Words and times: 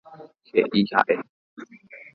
He'i 0.51 0.81
ha'e. 0.95 1.19